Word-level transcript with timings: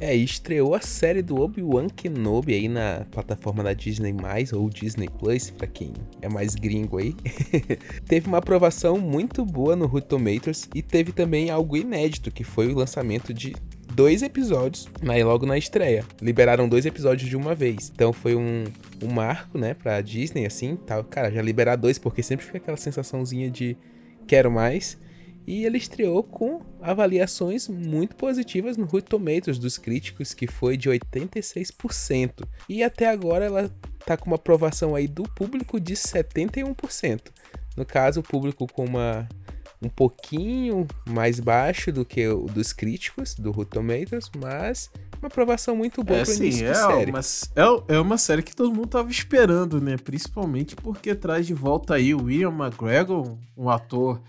É, 0.00 0.14
estreou 0.14 0.74
a 0.74 0.80
série 0.80 1.20
do 1.20 1.38
Obi-Wan 1.38 1.86
Kenobi 1.88 2.54
aí 2.54 2.68
na 2.68 3.06
plataforma 3.10 3.62
da 3.62 3.74
Disney+, 3.74 4.14
ou 4.54 4.70
Disney 4.70 5.08
Plus, 5.10 5.50
pra 5.50 5.66
quem 5.66 5.92
é 6.22 6.28
mais 6.28 6.54
gringo 6.54 6.96
aí. 6.96 7.14
teve 8.08 8.26
uma 8.26 8.38
aprovação 8.38 8.98
muito 8.98 9.44
boa 9.44 9.76
no 9.76 9.86
Rotten 9.86 10.08
Tomatoes 10.08 10.68
e 10.74 10.80
teve 10.80 11.12
também 11.12 11.50
algo 11.50 11.76
inédito, 11.76 12.30
que 12.30 12.42
foi 12.42 12.72
o 12.72 12.74
lançamento 12.74 13.34
de 13.34 13.54
dois 13.94 14.22
episódios 14.22 14.88
aí 15.06 15.22
logo 15.22 15.44
na 15.44 15.58
estreia. 15.58 16.02
Liberaram 16.22 16.66
dois 16.66 16.86
episódios 16.86 17.28
de 17.28 17.36
uma 17.36 17.54
vez. 17.54 17.92
Então 17.94 18.10
foi 18.10 18.34
um, 18.34 18.64
um 19.02 19.12
marco, 19.12 19.58
né, 19.58 19.74
pra 19.74 20.00
Disney, 20.00 20.46
assim, 20.46 20.76
tal. 20.76 21.04
Cara, 21.04 21.30
já 21.30 21.42
liberar 21.42 21.76
dois, 21.76 21.98
porque 21.98 22.22
sempre 22.22 22.46
fica 22.46 22.56
aquela 22.56 22.78
sensaçãozinha 22.78 23.50
de 23.50 23.76
quero 24.26 24.50
mais. 24.50 24.96
E 25.50 25.66
ele 25.66 25.78
estreou 25.78 26.22
com 26.22 26.62
avaliações 26.80 27.66
muito 27.66 28.14
positivas 28.14 28.76
no 28.76 28.84
Rotten 28.84 29.08
Tomatoes 29.08 29.58
dos 29.58 29.76
críticos, 29.76 30.32
que 30.32 30.46
foi 30.46 30.76
de 30.76 30.88
86%. 30.88 32.46
E 32.68 32.84
até 32.84 33.08
agora 33.08 33.46
ela 33.46 33.68
tá 34.06 34.16
com 34.16 34.26
uma 34.28 34.36
aprovação 34.36 34.94
aí 34.94 35.08
do 35.08 35.24
público 35.24 35.80
de 35.80 35.94
71%. 35.94 37.32
No 37.76 37.84
caso, 37.84 38.20
o 38.20 38.22
público 38.22 38.64
com 38.72 38.84
uma 38.84 39.28
um 39.82 39.88
pouquinho 39.88 40.86
mais 41.08 41.40
baixo 41.40 41.90
do 41.90 42.04
que 42.04 42.28
o 42.28 42.44
dos 42.44 42.72
críticos 42.72 43.34
do 43.34 43.50
Rotten 43.50 43.82
Tomatoes, 43.82 44.30
mas 44.40 44.88
uma 45.18 45.26
aprovação 45.26 45.74
muito 45.74 46.04
boa 46.04 46.20
é, 46.20 46.24
pro 46.24 46.32
sim, 46.32 46.64
é 46.64 46.74
série. 46.74 47.10
Uma, 47.10 47.20
é, 47.20 47.96
é 47.96 47.98
uma 47.98 48.18
série 48.18 48.42
que 48.44 48.54
todo 48.54 48.72
mundo 48.72 48.86
tava 48.86 49.10
esperando, 49.10 49.80
né? 49.80 49.96
Principalmente 49.96 50.76
porque 50.76 51.12
traz 51.12 51.44
de 51.44 51.54
volta 51.54 51.94
aí 51.94 52.14
o 52.14 52.22
William 52.24 52.50
McGregor, 52.50 53.36
um 53.56 53.68
ator, 53.68 54.20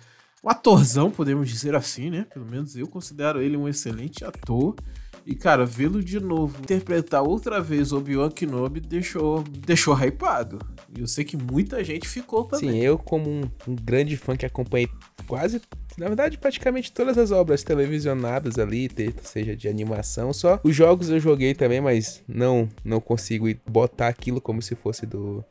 um 0.43 0.49
atorzão, 0.49 1.11
podemos 1.11 1.49
dizer 1.49 1.75
assim, 1.75 2.09
né? 2.09 2.25
Pelo 2.33 2.45
menos 2.45 2.75
eu 2.75 2.87
considero 2.87 3.41
ele 3.41 3.55
um 3.55 3.67
excelente 3.67 4.25
ator. 4.25 4.75
E, 5.23 5.35
cara, 5.35 5.65
vê-lo 5.65 6.03
de 6.03 6.19
novo 6.19 6.59
interpretar 6.61 7.21
outra 7.21 7.61
vez 7.61 7.93
Obi-Wan 7.93 8.31
Kenobi 8.31 8.79
deixou, 8.79 9.43
deixou 9.43 9.95
hypado. 9.95 10.57
E 10.97 10.99
eu 10.99 11.07
sei 11.07 11.23
que 11.23 11.37
muita 11.37 11.83
gente 11.83 12.07
ficou 12.07 12.45
também. 12.45 12.71
Sim, 12.71 12.77
eu 12.79 12.97
como 12.97 13.29
um, 13.29 13.41
um 13.67 13.75
grande 13.75 14.17
fã 14.17 14.35
que 14.35 14.45
acompanhei 14.45 14.89
quase 15.27 15.61
na 15.97 16.07
verdade, 16.07 16.37
praticamente 16.37 16.91
todas 16.91 17.17
as 17.17 17.31
obras 17.31 17.63
televisionadas 17.63 18.57
ali, 18.57 18.89
seja 19.23 19.55
de 19.55 19.67
animação, 19.67 20.31
só 20.31 20.59
os 20.63 20.75
jogos 20.75 21.09
eu 21.09 21.19
joguei 21.19 21.53
também, 21.53 21.81
mas 21.81 22.23
não 22.27 22.69
não 22.83 23.01
consigo 23.01 23.47
botar 23.67 24.07
aquilo 24.07 24.39
como 24.39 24.61
se 24.61 24.73
fosse 24.73 25.05
do 25.05 25.43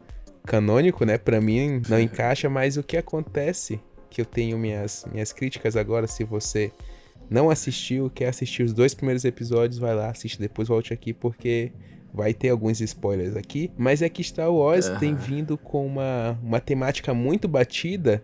canônico, 0.47 1.05
né? 1.05 1.19
Para 1.19 1.41
mim 1.41 1.83
não 1.89 2.01
encaixa, 2.01 2.49
mas 2.49 2.77
o 2.77 2.83
que 2.83 2.97
acontece 2.97 3.81
que 4.11 4.21
eu 4.21 4.25
tenho 4.25 4.59
minhas 4.59 5.07
minhas 5.11 5.33
críticas 5.33 5.77
agora, 5.77 6.07
se 6.07 6.25
você 6.25 6.73
não 7.31 7.49
assistiu, 7.49 8.11
quer 8.11 8.29
assistir 8.29 8.65
os 8.65 8.73
dois 8.73 8.93
primeiros 8.93 9.25
episódios, 9.25 9.79
vai 9.79 9.95
lá, 9.95 10.11
assiste 10.11 10.39
depois 10.39 10.69
volte 10.69 10.93
aqui 10.93 11.13
porque 11.13 11.71
vai 12.13 12.35
ter 12.35 12.49
alguns 12.49 12.81
spoilers 12.81 13.37
aqui, 13.37 13.71
mas 13.79 14.03
é 14.03 14.09
que 14.09 14.23
Star 14.23 14.53
Wars 14.53 14.89
uhum. 14.89 14.99
tem 14.99 15.15
vindo 15.15 15.57
com 15.57 15.87
uma, 15.87 16.37
uma 16.43 16.61
temática 16.61 17.15
muito 17.15 17.47
batida 17.47 18.23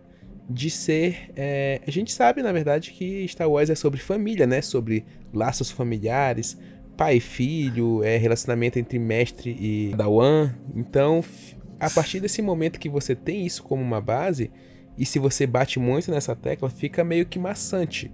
de 0.49 0.69
ser. 0.69 1.31
É, 1.35 1.81
a 1.85 1.91
gente 1.91 2.11
sabe, 2.11 2.41
na 2.41 2.51
verdade, 2.51 2.91
que 2.91 3.25
Star 3.27 3.49
Wars 3.49 3.69
é 3.69 3.75
sobre 3.75 3.99
família, 3.99 4.45
né? 4.45 4.61
Sobre 4.61 5.05
laços 5.33 5.71
familiares, 5.71 6.57
pai 6.95 7.17
e 7.17 7.19
filho, 7.19 8.03
é 8.03 8.17
relacionamento 8.17 8.79
entre 8.79 8.97
mestre 8.99 9.55
e 9.59 9.93
Dawan. 9.95 10.53
Então, 10.75 11.23
a 11.79 11.89
partir 11.89 12.19
desse 12.19 12.41
momento 12.41 12.79
que 12.79 12.89
você 12.89 13.15
tem 13.15 13.45
isso 13.45 13.63
como 13.63 13.81
uma 13.81 14.01
base, 14.01 14.49
e 14.97 15.05
se 15.05 15.19
você 15.19 15.45
bate 15.45 15.79
muito 15.79 16.11
nessa 16.11 16.35
tecla, 16.35 16.69
fica 16.69 17.03
meio 17.03 17.25
que 17.25 17.37
maçante. 17.37 18.11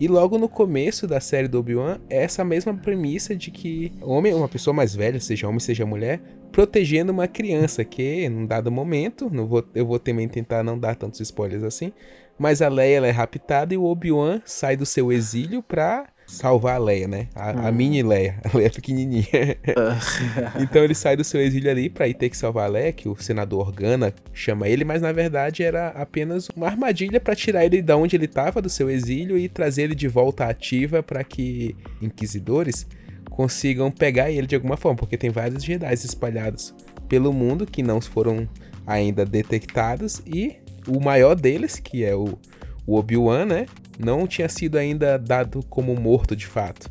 E 0.00 0.08
logo 0.08 0.38
no 0.38 0.48
começo 0.48 1.06
da 1.06 1.20
série 1.20 1.46
do 1.46 1.58
Obi-Wan, 1.58 2.00
é 2.10 2.24
essa 2.24 2.44
mesma 2.44 2.74
premissa 2.74 3.36
de 3.36 3.52
que 3.52 3.92
homem, 4.00 4.34
uma 4.34 4.48
pessoa 4.48 4.74
mais 4.74 4.94
velha, 4.94 5.20
seja 5.20 5.46
homem, 5.46 5.60
seja 5.60 5.86
mulher, 5.86 6.20
protegendo 6.50 7.12
uma 7.12 7.28
criança 7.28 7.84
que, 7.84 8.28
num 8.28 8.44
dado 8.44 8.72
momento, 8.72 9.30
não 9.32 9.46
vou, 9.46 9.64
eu 9.72 9.86
vou 9.86 10.00
também 10.00 10.28
tentar 10.28 10.64
não 10.64 10.78
dar 10.78 10.96
tantos 10.96 11.20
spoilers 11.20 11.62
assim, 11.62 11.92
mas 12.36 12.60
a 12.60 12.68
Leia 12.68 13.06
é 13.06 13.10
raptada 13.10 13.72
e 13.72 13.76
o 13.76 13.84
Obi-Wan 13.84 14.42
sai 14.44 14.76
do 14.76 14.84
seu 14.84 15.12
exílio 15.12 15.62
pra 15.62 16.06
salvar 16.26 16.76
a 16.76 16.78
Leia, 16.78 17.08
né? 17.08 17.28
A, 17.34 17.50
a 17.50 17.68
uhum. 17.68 17.72
mini 17.72 18.02
Leia, 18.02 18.40
a 18.44 18.56
Leia 18.56 18.70
pequenininha. 18.70 19.24
então 20.60 20.82
ele 20.82 20.94
sai 20.94 21.16
do 21.16 21.24
seu 21.24 21.40
exílio 21.40 21.70
ali 21.70 21.88
pra 21.88 22.08
ir 22.08 22.14
ter 22.14 22.28
que 22.28 22.36
salvar 22.36 22.66
a 22.66 22.68
Leia, 22.68 22.92
que 22.92 23.08
o 23.08 23.16
senador 23.16 23.66
Organa 23.66 24.14
chama 24.32 24.68
ele, 24.68 24.84
mas 24.84 25.02
na 25.02 25.12
verdade 25.12 25.62
era 25.62 25.88
apenas 25.88 26.48
uma 26.56 26.66
armadilha 26.66 27.20
para 27.20 27.34
tirar 27.34 27.64
ele 27.64 27.82
da 27.82 27.96
onde 27.96 28.16
ele 28.16 28.28
tava, 28.28 28.60
do 28.60 28.68
seu 28.68 28.90
exílio, 28.90 29.38
e 29.38 29.48
trazer 29.48 29.82
ele 29.82 29.94
de 29.94 30.08
volta 30.08 30.46
ativa 30.46 31.02
para 31.02 31.22
que 31.22 31.76
inquisidores 32.00 32.86
consigam 33.30 33.90
pegar 33.90 34.30
ele 34.30 34.46
de 34.46 34.54
alguma 34.54 34.76
forma, 34.76 34.96
porque 34.96 35.16
tem 35.16 35.30
vários 35.30 35.64
Jedi 35.64 35.92
espalhados 35.92 36.74
pelo 37.08 37.32
mundo 37.32 37.66
que 37.66 37.82
não 37.82 38.00
foram 38.00 38.48
ainda 38.86 39.24
detectados 39.24 40.22
e 40.26 40.56
o 40.86 41.00
maior 41.00 41.34
deles, 41.34 41.78
que 41.78 42.04
é 42.04 42.14
o, 42.14 42.38
o 42.86 42.96
Obi-Wan, 42.96 43.44
né? 43.44 43.66
não 43.98 44.26
tinha 44.26 44.48
sido 44.48 44.76
ainda 44.76 45.18
dado 45.18 45.64
como 45.68 45.94
morto 45.94 46.34
de 46.34 46.46
fato. 46.46 46.90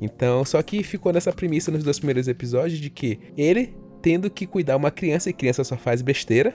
Então, 0.00 0.44
só 0.44 0.62
que 0.62 0.82
ficou 0.82 1.12
nessa 1.12 1.32
premissa 1.32 1.70
nos 1.70 1.82
dois 1.82 1.98
primeiros 1.98 2.28
episódios 2.28 2.78
de 2.78 2.90
que 2.90 3.18
ele 3.36 3.74
tendo 4.02 4.30
que 4.30 4.46
cuidar 4.46 4.76
uma 4.76 4.90
criança 4.90 5.30
e 5.30 5.32
criança 5.32 5.64
só 5.64 5.76
faz 5.76 6.02
besteira. 6.02 6.54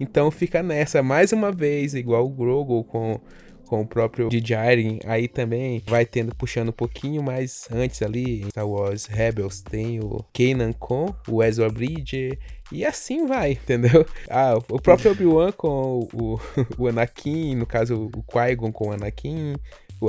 Então 0.00 0.30
fica 0.30 0.62
nessa 0.62 1.02
mais 1.02 1.32
uma 1.32 1.50
vez, 1.50 1.92
igual 1.92 2.24
o 2.24 2.30
Grogu 2.30 2.84
com 2.84 3.20
com 3.68 3.82
o 3.82 3.86
próprio 3.86 4.28
Djarin, 4.28 4.98
aí 5.04 5.28
também 5.28 5.82
vai 5.86 6.04
tendo, 6.04 6.34
puxando 6.34 6.70
um 6.70 6.72
pouquinho 6.72 7.22
mais 7.22 7.68
antes 7.70 8.02
ali, 8.02 8.44
Star 8.50 8.66
Wars 8.66 9.06
Rebels 9.06 9.60
tem 9.60 10.00
o 10.00 10.24
Kanan 10.32 10.72
com 10.72 11.14
o 11.28 11.42
Ezra 11.42 11.68
Bridger, 11.70 12.38
e 12.72 12.84
assim 12.84 13.26
vai, 13.26 13.52
entendeu? 13.52 14.06
Ah, 14.30 14.56
o 14.56 14.80
próprio 14.80 15.12
Obi-Wan 15.12 15.52
com 15.52 16.08
o, 16.12 16.40
o 16.78 16.88
Anakin, 16.88 17.54
no 17.54 17.66
caso 17.66 18.10
o 18.14 18.22
Qui-Gon 18.22 18.72
com 18.72 18.88
o 18.88 18.92
Anakin, 18.92 19.54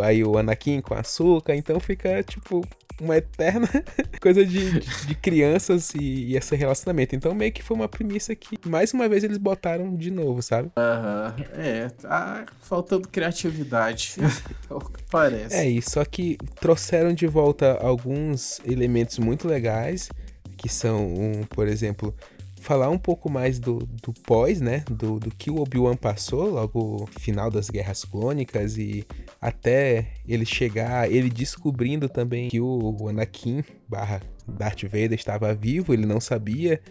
aí 0.02 0.24
o 0.24 0.38
Anakin 0.38 0.82
com 0.82 0.94
a 0.94 1.00
Açúcar, 1.00 1.56
então 1.56 1.80
fica, 1.80 2.22
tipo, 2.24 2.62
uma 3.00 3.18
eterna 3.18 3.68
coisa 4.22 4.46
de, 4.46 4.80
de 4.80 5.16
crianças 5.16 5.94
e, 5.94 6.28
e, 6.28 6.38
esse 6.38 6.56
relacionamento. 6.56 7.16
Então 7.16 7.34
meio 7.34 7.52
que 7.52 7.64
foi 7.64 7.76
uma 7.76 7.88
premissa 7.88 8.36
que 8.36 8.58
mais 8.68 8.94
uma 8.94 9.08
vez 9.08 9.24
eles 9.24 9.38
botaram 9.38 9.96
de 9.96 10.12
novo, 10.12 10.42
sabe? 10.42 10.72
Aham, 10.78 11.36
uhum. 11.38 11.46
é, 11.54 11.90
tá 11.90 12.46
faltando 12.60 13.08
criatividade, 13.08 14.16
é 14.70 14.74
o 14.74 14.80
que 14.80 15.04
parece. 15.10 15.56
É 15.56 15.68
isso, 15.68 15.92
só 15.92 16.06
que 16.06 16.38
trouxeram 16.60 17.14
de 17.14 17.28
volta 17.28 17.78
alguns 17.82 18.60
elementos 18.66 19.20
muito 19.20 19.48
legais, 19.48 20.10
que 20.58 20.70
são, 20.70 21.06
um, 21.06 21.44
por 21.50 21.68
exemplo, 21.68 22.14
falar 22.60 22.90
um 22.90 22.98
pouco 22.98 23.30
mais 23.30 23.60
do, 23.60 23.80
do 23.80 24.14
pós, 24.14 24.62
né? 24.62 24.84
Do, 24.90 25.20
do 25.20 25.32
que 25.32 25.50
o 25.50 25.60
Obi-Wan 25.60 25.96
passou 25.96 26.50
logo 26.52 27.08
final 27.20 27.50
das 27.50 27.70
Guerras 27.70 28.04
Clônicas 28.04 28.78
e 28.78 29.06
até 29.42 30.08
ele 30.28 30.46
chegar, 30.46 31.12
ele 31.12 31.30
descobrindo 31.30 32.08
também 32.08 32.50
que 32.50 32.60
o 32.60 33.08
Anakin 33.08 33.64
barra 33.88 34.22
Darth 34.48 34.84
Vader 34.84 35.14
estava 35.14 35.54
vivo, 35.54 35.94
ele 35.94 36.06
não 36.06 36.20
sabia. 36.20 36.82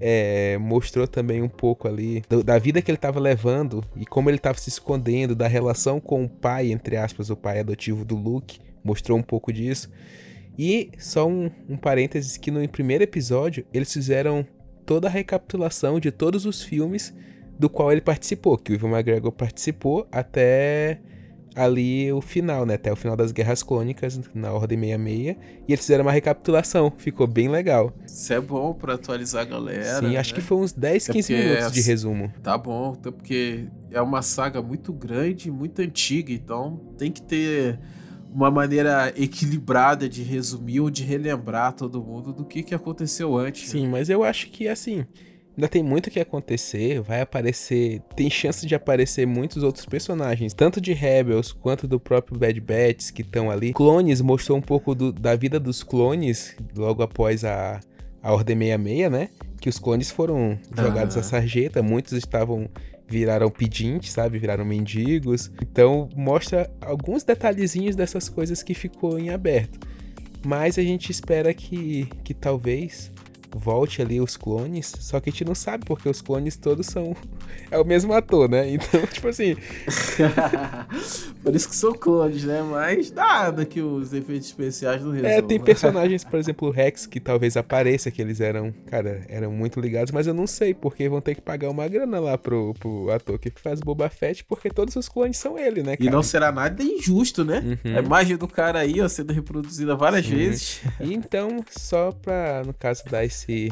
É, 0.00 0.58
mostrou 0.58 1.06
também 1.06 1.40
um 1.40 1.48
pouco 1.48 1.86
ali 1.86 2.24
do, 2.28 2.42
da 2.42 2.58
vida 2.58 2.82
que 2.82 2.90
ele 2.90 2.96
estava 2.96 3.20
levando 3.20 3.84
e 3.94 4.04
como 4.04 4.28
ele 4.28 4.38
estava 4.38 4.58
se 4.58 4.68
escondendo, 4.68 5.36
da 5.36 5.46
relação 5.46 6.00
com 6.00 6.24
o 6.24 6.28
pai, 6.28 6.72
entre 6.72 6.96
aspas, 6.96 7.30
o 7.30 7.36
pai 7.36 7.60
adotivo 7.60 8.04
do 8.04 8.16
Luke, 8.16 8.58
mostrou 8.82 9.16
um 9.16 9.22
pouco 9.22 9.52
disso. 9.52 9.88
E 10.58 10.90
só 10.98 11.28
um, 11.28 11.50
um 11.68 11.76
parênteses 11.76 12.36
que 12.36 12.50
no 12.50 12.68
primeiro 12.68 13.04
episódio 13.04 13.64
eles 13.72 13.92
fizeram 13.92 14.46
toda 14.84 15.08
a 15.08 15.10
recapitulação 15.10 15.98
de 15.98 16.10
todos 16.10 16.46
os 16.46 16.62
filmes 16.62 17.14
do 17.58 17.68
qual 17.68 17.92
ele 17.92 18.00
participou, 18.00 18.58
que 18.58 18.72
o 18.72 18.74
Ivan 18.74 18.90
McGregor 18.90 19.32
participou 19.32 20.06
até 20.10 21.00
ali 21.54 22.12
o 22.12 22.20
final, 22.20 22.66
né? 22.66 22.74
Até 22.74 22.92
o 22.92 22.96
final 22.96 23.16
das 23.16 23.30
Guerras 23.30 23.62
Clônicas, 23.62 24.20
na 24.34 24.52
Ordem 24.52 24.78
66. 24.78 25.36
E 25.68 25.72
eles 25.72 25.80
fizeram 25.80 26.04
uma 26.04 26.12
recapitulação, 26.12 26.92
ficou 26.96 27.26
bem 27.26 27.48
legal. 27.48 27.92
Isso 28.04 28.32
é 28.32 28.40
bom 28.40 28.74
para 28.74 28.94
atualizar 28.94 29.42
a 29.42 29.44
galera. 29.44 30.00
Sim, 30.00 30.16
acho 30.16 30.30
né? 30.32 30.34
que 30.34 30.44
foi 30.44 30.58
uns 30.58 30.72
10, 30.72 31.08
15 31.08 31.34
é 31.34 31.38
minutos 31.38 31.72
de 31.72 31.80
resumo. 31.80 32.32
Tá 32.42 32.58
bom, 32.58 32.92
até 32.98 33.10
porque 33.10 33.68
é 33.90 34.00
uma 34.00 34.20
saga 34.20 34.60
muito 34.60 34.92
grande, 34.92 35.50
muito 35.50 35.80
antiga, 35.80 36.32
então 36.32 36.80
tem 36.98 37.12
que 37.12 37.22
ter 37.22 37.78
uma 38.34 38.50
maneira 38.50 39.14
equilibrada 39.16 40.08
de 40.08 40.22
resumir 40.24 40.80
ou 40.80 40.90
de 40.90 41.04
relembrar 41.04 41.72
todo 41.72 42.02
mundo 42.02 42.32
do 42.32 42.44
que, 42.44 42.64
que 42.64 42.74
aconteceu 42.74 43.36
antes. 43.36 43.70
Sim, 43.70 43.86
mas 43.86 44.10
eu 44.10 44.24
acho 44.24 44.50
que 44.50 44.66
assim. 44.66 45.06
Ainda 45.56 45.68
tem 45.68 45.84
muito 45.84 46.10
que 46.10 46.18
acontecer, 46.18 47.00
vai 47.00 47.20
aparecer, 47.20 48.02
tem 48.16 48.28
chance 48.28 48.66
de 48.66 48.74
aparecer 48.74 49.24
muitos 49.24 49.62
outros 49.62 49.86
personagens, 49.86 50.52
tanto 50.52 50.80
de 50.80 50.92
Rebels 50.92 51.52
quanto 51.52 51.86
do 51.86 52.00
próprio 52.00 52.36
Bad 52.36 52.60
Batch 52.60 53.12
que 53.12 53.22
estão 53.22 53.52
ali. 53.52 53.72
Clones 53.72 54.20
mostrou 54.20 54.58
um 54.58 54.60
pouco 54.60 54.96
do, 54.96 55.12
da 55.12 55.36
vida 55.36 55.60
dos 55.60 55.84
clones 55.84 56.56
logo 56.76 57.04
após 57.04 57.44
a, 57.44 57.78
a 58.20 58.32
Ordem 58.32 58.58
66, 58.58 59.12
né? 59.12 59.28
Que 59.60 59.68
os 59.68 59.78
clones 59.78 60.10
foram 60.10 60.58
jogados 60.76 61.14
uhum. 61.14 61.20
à 61.20 61.24
sarjeta, 61.24 61.84
muitos 61.84 62.14
estavam 62.14 62.68
viraram 63.08 63.50
pedintes, 63.50 64.12
sabe? 64.12 64.38
Viraram 64.38 64.64
mendigos. 64.64 65.50
Então 65.60 66.08
mostra 66.14 66.70
alguns 66.80 67.22
detalhezinhos 67.22 67.96
dessas 67.96 68.28
coisas 68.28 68.62
que 68.62 68.74
ficou 68.74 69.18
em 69.18 69.30
aberto. 69.30 69.78
Mas 70.44 70.78
a 70.78 70.82
gente 70.82 71.10
espera 71.10 71.54
que, 71.54 72.08
que 72.22 72.34
talvez 72.34 73.10
volte 73.54 74.02
ali 74.02 74.20
os 74.20 74.36
clones, 74.36 74.92
só 74.98 75.20
que 75.20 75.30
a 75.30 75.32
gente 75.32 75.44
não 75.44 75.54
sabe 75.54 75.84
porque 75.86 76.08
os 76.08 76.20
clones 76.20 76.56
todos 76.56 76.86
são 76.86 77.16
é 77.70 77.78
o 77.78 77.84
mesmo 77.84 78.12
ator, 78.12 78.48
né? 78.48 78.68
Então, 78.70 79.06
tipo 79.06 79.28
assim, 79.28 79.56
por 81.44 81.54
isso 81.54 81.68
que 81.68 81.76
são 81.76 81.92
clones, 81.92 82.42
né? 82.44 82.62
Mas 82.62 83.12
nada 83.12 83.66
que 83.66 83.82
os 83.82 84.14
efeitos 84.14 84.48
especiais 84.48 85.02
não 85.02 85.12
resolvam. 85.12 85.38
É, 85.38 85.42
tem 85.42 85.60
personagens, 85.60 86.24
por 86.24 86.38
exemplo, 86.38 86.68
o 86.68 86.70
Rex 86.70 87.04
que 87.04 87.20
talvez 87.20 87.54
apareça 87.54 88.10
que 88.10 88.22
eles 88.22 88.40
eram, 88.40 88.72
cara, 88.86 89.22
eram 89.28 89.52
muito 89.52 89.78
ligados, 89.78 90.10
mas 90.10 90.26
eu 90.26 90.32
não 90.32 90.46
sei 90.46 90.72
porque 90.72 91.06
vão 91.06 91.20
ter 91.20 91.34
que 91.34 91.42
pagar 91.42 91.68
uma 91.68 91.86
grana 91.86 92.18
lá 92.18 92.38
pro, 92.38 92.72
pro 92.80 93.10
ator 93.10 93.38
que 93.38 93.52
faz 93.60 93.80
Boba 93.80 94.08
Fett, 94.08 94.42
porque 94.44 94.70
todos 94.70 94.96
os 94.96 95.06
clones 95.06 95.36
são 95.36 95.58
ele, 95.58 95.82
né, 95.82 95.98
cara? 95.98 96.08
E 96.08 96.10
não 96.10 96.22
será 96.22 96.50
nada 96.50 96.82
injusto, 96.82 97.44
né? 97.44 97.78
Uhum. 97.84 97.96
A 97.98 98.00
imagem 98.00 98.38
do 98.38 98.48
cara 98.48 98.78
aí, 98.78 99.02
ó, 99.02 99.06
sendo 99.06 99.34
reproduzida 99.34 99.94
várias 99.94 100.24
Sim. 100.24 100.36
vezes. 100.36 100.80
E 100.98 101.12
então, 101.14 101.62
só 101.68 102.10
pra, 102.10 102.62
no 102.64 102.72
caso, 102.72 103.02
dar 103.10 103.22
esse, 103.22 103.70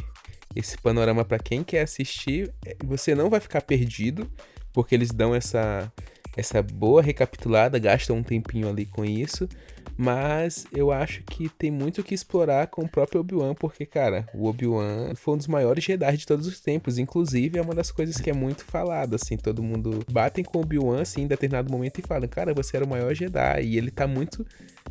esse 0.54 0.76
panorama 0.76 1.24
pra 1.24 1.38
quem 1.38 1.64
quer 1.64 1.82
assistir, 1.82 2.52
é, 2.66 2.76
você 2.84 3.14
não 3.14 3.30
vai 3.30 3.40
ficar 3.40 3.62
perdido, 3.62 4.30
porque 4.74 4.94
eles 4.94 5.10
dão 5.10 5.34
essa, 5.34 5.90
essa 6.36 6.62
boa 6.62 7.02
recapitulada, 7.02 7.78
gastam 7.78 8.16
um 8.16 8.22
tempinho 8.22 8.68
ali 8.68 8.86
com 8.86 9.04
isso. 9.04 9.48
Mas 9.96 10.66
eu 10.72 10.90
acho 10.90 11.22
que 11.24 11.50
tem 11.50 11.70
muito 11.70 12.00
o 12.00 12.04
que 12.04 12.14
explorar 12.14 12.66
com 12.68 12.82
o 12.82 12.88
próprio 12.88 13.20
Obi-Wan, 13.20 13.54
porque, 13.54 13.84
cara, 13.84 14.26
o 14.34 14.46
Obi-Wan 14.48 15.14
foi 15.14 15.34
um 15.34 15.36
dos 15.36 15.46
maiores 15.46 15.84
Jedi 15.84 16.16
de 16.16 16.26
todos 16.26 16.46
os 16.46 16.60
tempos. 16.60 16.96
Inclusive, 16.96 17.58
é 17.58 17.62
uma 17.62 17.74
das 17.74 17.90
coisas 17.90 18.16
que 18.16 18.30
é 18.30 18.32
muito 18.32 18.64
falada, 18.64 19.16
assim. 19.16 19.36
Todo 19.36 19.62
mundo 19.62 20.00
batem 20.10 20.42
com 20.42 20.58
o 20.58 20.62
Obi-Wan, 20.62 21.02
assim, 21.02 21.22
em 21.22 21.26
determinado 21.26 21.70
momento 21.70 21.98
e 21.98 22.02
falam, 22.02 22.26
cara, 22.26 22.54
você 22.54 22.76
era 22.76 22.86
o 22.86 22.88
maior 22.88 23.14
Jedi. 23.14 23.62
E 23.64 23.76
ele 23.76 23.90
tá 23.90 24.06
muito 24.06 24.46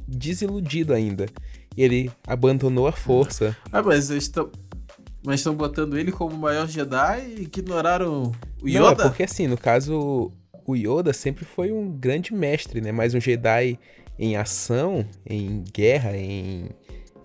desiludido 0.07 0.93
ainda. 0.93 1.25
Ele 1.75 2.11
abandonou 2.27 2.88
a 2.88 2.91
força. 2.91 3.57
Ah, 3.71 3.81
mas 3.81 4.09
eles 4.11 4.25
estão. 4.25 4.51
Mas 5.23 5.39
estão 5.39 5.55
botando 5.55 5.97
ele 5.97 6.11
como 6.11 6.35
o 6.35 6.39
maior 6.39 6.67
Jedi 6.67 7.21
e 7.38 7.41
ignoraram 7.43 8.31
o 8.61 8.67
Não, 8.67 8.88
é 8.88 8.91
Yoda? 8.91 9.03
porque 9.03 9.23
assim, 9.23 9.47
no 9.47 9.57
caso, 9.57 10.31
o 10.66 10.75
Yoda 10.75 11.13
sempre 11.13 11.46
foi 11.46 11.72
um 11.72 11.92
grande 11.92 12.34
mestre, 12.34 12.81
né? 12.81 12.92
Mas 12.92 13.13
um 13.13 13.19
Jedi 13.19 13.78
em 14.18 14.36
ação, 14.36 15.06
em 15.25 15.63
guerra, 15.74 16.16
em, 16.16 16.69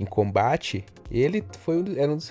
em 0.00 0.04
combate, 0.04 0.84
ele 1.10 1.44
foi 1.60 1.76
um, 1.76 1.84
era 1.96 2.10
um 2.12 2.16
dos 2.16 2.30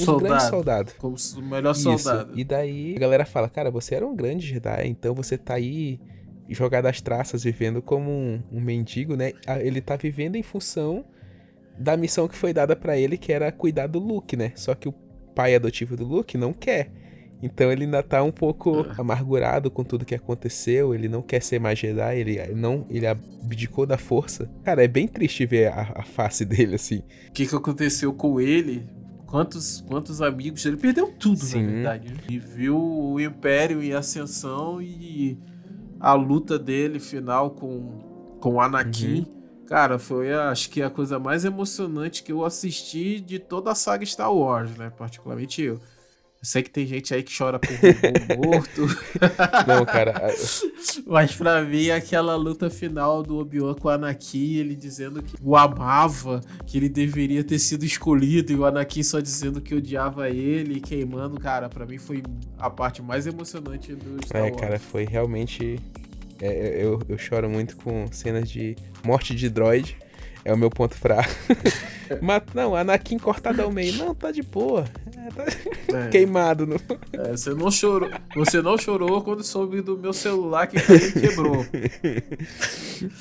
um 0.00 0.18
grande 0.18 0.42
Soldado. 0.42 0.50
soldado. 0.50 0.92
Como 0.98 1.16
o 1.36 1.42
melhor 1.42 1.72
Isso. 1.72 1.82
soldado. 1.82 2.32
E 2.38 2.42
daí 2.42 2.94
a 2.96 2.98
galera 2.98 3.24
fala, 3.24 3.48
cara, 3.48 3.70
você 3.70 3.94
era 3.94 4.06
um 4.06 4.16
grande 4.16 4.46
Jedi, 4.46 4.88
então 4.88 5.14
você 5.14 5.38
tá 5.38 5.54
aí 5.54 6.00
jogado 6.48 6.86
às 6.86 7.00
traças, 7.00 7.44
vivendo 7.44 7.80
como 7.80 8.10
um, 8.10 8.42
um 8.52 8.60
mendigo, 8.60 9.16
né? 9.16 9.32
Ele 9.60 9.80
tá 9.80 9.96
vivendo 9.96 10.36
em 10.36 10.42
função 10.42 11.04
da 11.78 11.96
missão 11.96 12.26
que 12.26 12.34
foi 12.34 12.52
dada 12.52 12.74
pra 12.74 12.96
ele, 12.96 13.16
que 13.16 13.32
era 13.32 13.50
cuidar 13.52 13.86
do 13.86 13.98
Luke, 13.98 14.36
né? 14.36 14.52
Só 14.56 14.74
que 14.74 14.88
o 14.88 14.92
pai 15.34 15.54
adotivo 15.54 15.96
do 15.96 16.04
Luke 16.04 16.36
não 16.36 16.52
quer. 16.52 16.90
Então 17.42 17.70
ele 17.70 17.84
ainda 17.84 18.02
tá 18.02 18.22
um 18.22 18.32
pouco 18.32 18.86
amargurado 18.98 19.70
com 19.70 19.84
tudo 19.84 20.04
que 20.04 20.14
aconteceu, 20.14 20.94
ele 20.94 21.08
não 21.08 21.22
quer 21.22 21.42
ser 21.42 21.60
mais 21.60 21.78
Jedi, 21.78 22.18
ele 22.18 22.54
não, 22.54 22.86
ele 22.88 23.06
abdicou 23.06 23.86
da 23.86 23.98
força. 23.98 24.50
Cara, 24.64 24.82
é 24.82 24.88
bem 24.88 25.06
triste 25.06 25.44
ver 25.44 25.68
a, 25.68 25.92
a 25.96 26.02
face 26.02 26.44
dele 26.46 26.76
assim. 26.76 27.02
O 27.28 27.32
que, 27.32 27.46
que 27.46 27.54
aconteceu 27.54 28.12
com 28.12 28.40
ele? 28.40 28.88
Quantos, 29.26 29.84
quantos 29.86 30.22
amigos? 30.22 30.64
Ele 30.64 30.76
perdeu 30.76 31.08
tudo, 31.08 31.44
Sim. 31.44 31.62
na 31.62 31.72
verdade. 31.72 32.08
né? 32.12 32.20
E 32.28 32.38
viu 32.38 32.78
o 32.78 33.20
Império 33.20 33.82
em 33.82 33.92
ascensão 33.92 34.80
e 34.80 35.38
a 35.98 36.14
luta 36.14 36.58
dele 36.58 37.00
final 37.00 37.50
com, 37.50 38.38
com 38.40 38.60
Anakin. 38.60 39.26
Cara, 39.66 39.98
foi 39.98 40.32
acho 40.32 40.70
que 40.70 40.80
a 40.80 40.88
coisa 40.88 41.18
mais 41.18 41.44
emocionante 41.44 42.22
que 42.22 42.30
eu 42.30 42.44
assisti 42.44 43.20
de 43.20 43.40
toda 43.40 43.72
a 43.72 43.74
saga 43.74 44.06
Star 44.06 44.32
Wars, 44.32 44.70
né? 44.76 44.90
Particularmente 44.96 45.60
eu. 45.60 45.80
Eu 46.42 46.46
sei 46.48 46.62
que 46.62 46.70
tem 46.70 46.86
gente 46.86 47.12
aí 47.14 47.22
que 47.22 47.36
chora 47.36 47.58
por 47.58 47.68
robô 47.70 48.46
morto. 48.56 48.82
Não, 49.66 49.84
cara, 49.84 50.12
Mas 51.06 51.34
pra 51.34 51.62
mim, 51.62 51.90
aquela 51.90 52.36
luta 52.36 52.68
final 52.70 53.22
do 53.22 53.38
Obi-Wan 53.38 53.74
com 53.74 53.88
o 53.88 53.90
Anakin, 53.90 54.56
ele 54.56 54.76
dizendo 54.76 55.22
que 55.22 55.34
o 55.42 55.56
amava, 55.56 56.40
que 56.66 56.76
ele 56.76 56.88
deveria 56.88 57.42
ter 57.42 57.58
sido 57.58 57.84
escolhido, 57.84 58.52
e 58.52 58.56
o 58.56 58.64
Anakin 58.64 59.02
só 59.02 59.18
dizendo 59.18 59.60
que 59.60 59.74
odiava 59.74 60.28
ele, 60.30 60.80
queimando, 60.80 61.38
cara, 61.40 61.68
pra 61.68 61.86
mim 61.86 61.98
foi 61.98 62.22
a 62.58 62.68
parte 62.70 63.02
mais 63.02 63.26
emocionante 63.26 63.94
do 63.94 64.24
Star 64.24 64.42
É, 64.42 64.50
Wars. 64.50 64.60
cara, 64.60 64.78
foi 64.78 65.04
realmente. 65.04 65.80
é, 66.40 66.46
é, 66.80 66.84
eu, 66.84 67.00
eu 67.08 67.18
choro 67.18 67.48
muito 67.48 67.76
com 67.76 68.06
cenas 68.12 68.48
de 68.50 68.76
morte 69.04 69.34
de 69.34 69.48
droid. 69.48 69.96
É 70.46 70.52
o 70.54 70.56
meu 70.56 70.70
ponto 70.70 70.94
fraco. 70.94 71.28
Mas, 72.22 72.40
não, 72.54 72.76
Anakin 72.76 73.18
cortado 73.18 73.60
ao 73.62 73.72
meio. 73.72 73.94
Não, 73.94 74.14
tá 74.14 74.30
de 74.30 74.42
boa. 74.42 74.84
É, 75.16 75.28
tá 75.32 75.98
É, 75.98 76.08
queimado. 76.08 76.64
No... 76.64 76.76
é, 77.12 77.32
você 77.32 77.50
não 77.52 77.68
chorou. 77.68 78.08
Você 78.36 78.62
não 78.62 78.78
chorou 78.78 79.20
quando 79.22 79.42
soube 79.42 79.82
do 79.82 79.98
meu 79.98 80.12
celular 80.12 80.68
que 80.68 80.80
caiu 80.80 81.08
e 81.08 81.12
quebrou. 81.12 81.66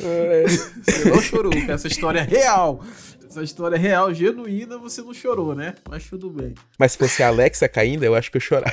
É, 0.02 0.44
Você 0.48 1.10
não 1.10 1.20
chorou, 1.20 1.50
que 1.52 1.72
essa 1.72 1.88
história 1.88 2.20
é 2.20 2.24
real. 2.24 2.80
Essa 3.28 3.42
história 3.42 3.76
é 3.76 3.80
real, 3.80 4.14
genuína, 4.14 4.78
você 4.78 5.02
não 5.02 5.14
chorou, 5.16 5.56
né? 5.56 5.74
Mas 5.90 6.06
tudo 6.06 6.30
bem. 6.30 6.54
Mas 6.78 6.92
se 6.92 7.00
fosse 7.00 7.24
a 7.24 7.28
Alexa 7.30 7.68
caindo, 7.68 8.04
eu 8.04 8.14
acho 8.14 8.30
que 8.30 8.38
eu 8.38 8.42
chorava. 8.42 8.72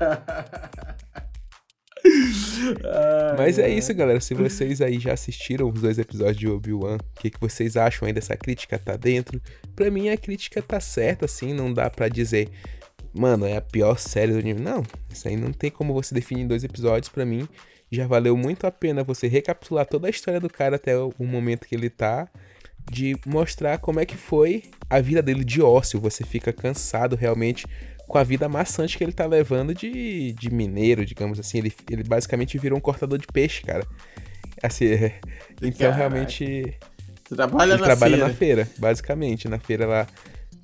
Mas 3.36 3.58
é 3.58 3.68
isso, 3.68 3.92
galera. 3.94 4.20
Se 4.20 4.34
vocês 4.34 4.80
aí 4.80 4.98
já 4.98 5.12
assistiram 5.12 5.68
os 5.68 5.80
dois 5.80 5.98
episódios 5.98 6.36
de 6.36 6.48
Obi-Wan, 6.48 6.96
o 6.96 7.20
que, 7.20 7.30
que 7.30 7.40
vocês 7.40 7.76
acham 7.76 8.06
aí 8.06 8.12
dessa 8.12 8.36
crítica? 8.36 8.78
Tá 8.78 8.96
dentro? 8.96 9.40
Pra 9.74 9.90
mim, 9.90 10.08
a 10.08 10.16
crítica 10.16 10.62
tá 10.62 10.80
certa, 10.80 11.24
assim. 11.24 11.52
Não 11.52 11.72
dá 11.72 11.90
pra 11.90 12.08
dizer, 12.08 12.48
mano, 13.12 13.46
é 13.46 13.56
a 13.56 13.60
pior 13.60 13.98
série 13.98 14.32
do 14.32 14.38
anime. 14.38 14.60
Não, 14.60 14.82
isso 15.10 15.28
aí 15.28 15.36
não 15.36 15.52
tem 15.52 15.70
como 15.70 15.94
você 15.94 16.14
definir 16.14 16.42
em 16.42 16.46
dois 16.46 16.64
episódios. 16.64 17.08
Pra 17.08 17.24
mim, 17.24 17.48
já 17.90 18.06
valeu 18.06 18.36
muito 18.36 18.66
a 18.66 18.70
pena 18.70 19.04
você 19.04 19.28
recapitular 19.28 19.86
toda 19.86 20.06
a 20.06 20.10
história 20.10 20.40
do 20.40 20.48
cara 20.48 20.76
até 20.76 20.96
o 20.96 21.12
momento 21.20 21.66
que 21.66 21.74
ele 21.74 21.90
tá. 21.90 22.28
De 22.88 23.16
mostrar 23.26 23.78
como 23.78 23.98
é 23.98 24.06
que 24.06 24.16
foi 24.16 24.62
a 24.88 25.00
vida 25.00 25.20
dele 25.20 25.44
de 25.44 25.60
ócio. 25.60 26.00
Você 26.00 26.24
fica 26.24 26.52
cansado 26.52 27.16
realmente 27.16 27.66
com 28.06 28.18
a 28.18 28.22
vida 28.22 28.48
maçante 28.48 28.96
que 28.96 29.04
ele 29.04 29.12
tá 29.12 29.26
levando 29.26 29.74
de, 29.74 30.32
de 30.32 30.50
mineiro, 30.50 31.04
digamos 31.04 31.38
assim. 31.40 31.58
Ele, 31.58 31.72
ele 31.90 32.02
basicamente 32.04 32.56
virou 32.58 32.78
um 32.78 32.80
cortador 32.80 33.18
de 33.18 33.26
peixe, 33.26 33.62
cara. 33.62 33.86
Assim, 34.62 34.86
é- 34.86 35.20
então 35.62 35.90
Caraca. 35.90 35.96
realmente 35.96 36.76
Trabalha 37.28 37.72
ele 37.72 37.80
na 37.80 37.84
trabalha 37.86 38.12
feira. 38.16 38.28
na 38.28 38.34
feira, 38.34 38.68
basicamente, 38.78 39.48
na 39.48 39.58
feira 39.58 39.86
lá 39.86 40.06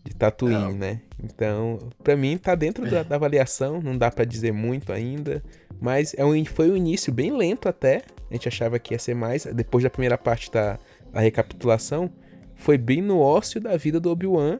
de 0.04 0.14
Tatooine, 0.14 0.74
né? 0.74 1.00
Então, 1.22 1.78
pra 2.02 2.16
mim 2.16 2.36
tá 2.38 2.54
dentro 2.54 2.88
da, 2.88 3.02
da 3.02 3.16
avaliação, 3.16 3.80
não 3.80 3.96
dá 3.98 4.10
pra 4.10 4.24
dizer 4.24 4.52
muito 4.52 4.92
ainda, 4.92 5.42
mas 5.80 6.14
é 6.16 6.24
um, 6.24 6.44
foi 6.44 6.70
um 6.70 6.76
início 6.76 7.12
bem 7.12 7.36
lento 7.36 7.68
até. 7.68 8.02
A 8.30 8.34
gente 8.34 8.48
achava 8.48 8.78
que 8.78 8.94
ia 8.94 8.98
ser 8.98 9.14
mais, 9.14 9.44
depois 9.44 9.82
da 9.84 9.90
primeira 9.90 10.16
parte 10.18 10.50
da, 10.50 10.78
da 11.12 11.20
recapitulação, 11.20 12.10
foi 12.56 12.78
bem 12.78 13.00
no 13.02 13.18
ócio 13.20 13.60
da 13.60 13.76
vida 13.76 13.98
do 14.00 14.10
Obi-Wan 14.10 14.58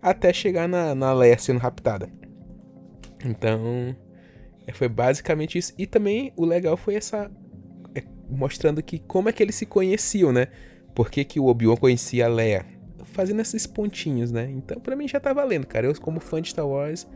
até 0.00 0.32
chegar 0.32 0.68
na, 0.68 0.94
na 0.94 1.12
Leia 1.12 1.38
sendo 1.38 1.58
raptada. 1.58 2.08
Então, 3.24 3.94
é, 4.66 4.72
foi 4.72 4.88
basicamente 4.88 5.58
isso. 5.58 5.72
E 5.76 5.86
também 5.86 6.32
o 6.36 6.44
legal 6.44 6.76
foi 6.76 6.94
essa. 6.94 7.30
é, 7.94 8.02
mostrando 8.28 8.82
que 8.82 8.98
como 8.98 9.28
é 9.28 9.32
que 9.32 9.42
eles 9.42 9.54
se 9.54 9.66
conheciam, 9.66 10.32
né? 10.32 10.48
Por 10.94 11.10
que, 11.10 11.24
que 11.24 11.38
o 11.38 11.46
Obi-Wan 11.46 11.76
conhecia 11.76 12.26
a 12.26 12.28
Leia? 12.28 12.64
Fazendo 13.04 13.40
esses 13.40 13.66
pontinhos, 13.66 14.32
né? 14.32 14.50
Então, 14.50 14.80
pra 14.80 14.96
mim 14.96 15.08
já 15.08 15.20
tá 15.20 15.32
valendo, 15.32 15.66
cara. 15.66 15.86
Eu, 15.86 16.00
como 16.00 16.20
fã 16.20 16.40
de 16.40 16.50
Star 16.50 16.66
Wars, 16.66 17.06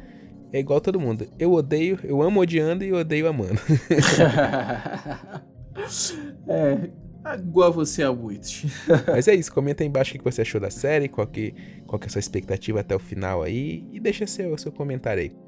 é 0.52 0.58
igual 0.58 0.80
todo 0.80 1.00
mundo. 1.00 1.26
Eu 1.38 1.52
odeio, 1.52 1.98
eu 2.04 2.22
amo 2.22 2.40
odiando 2.40 2.84
e 2.84 2.92
odeio 2.92 3.28
amando. 3.28 3.60
é, 6.48 6.90
igual 7.38 7.72
você 7.72 8.02
a 8.02 8.12
muitos. 8.12 8.64
Mas 9.08 9.28
é 9.28 9.34
isso, 9.34 9.52
comenta 9.52 9.82
aí 9.82 9.88
embaixo 9.88 10.14
o 10.14 10.18
que 10.18 10.24
você 10.24 10.42
achou 10.42 10.60
da 10.60 10.70
série, 10.70 11.08
qual 11.08 11.26
que, 11.26 11.54
qual 11.86 11.98
que 11.98 12.06
é 12.06 12.08
a 12.08 12.10
sua 12.10 12.20
expectativa 12.20 12.80
até 12.80 12.94
o 12.94 12.98
final 12.98 13.42
aí. 13.42 13.86
E 13.92 13.98
deixa 13.98 14.26
seu, 14.26 14.56
seu 14.58 14.70
comentário 14.70 15.22
aí. 15.22 15.43